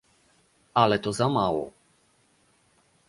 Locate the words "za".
1.13-1.29